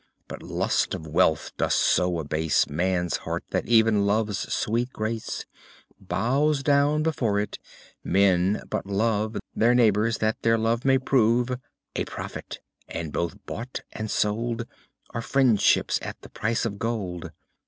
[0.27, 5.45] But lust of wealth doth so abase Man's heart, that even love's sweet grace
[5.99, 7.59] Bows down before it;
[8.03, 11.55] men but love Their neighbors that their love may prove
[11.95, 14.65] A profit, and both bought and sold
[15.11, 17.29] Are friendships at the price of gold.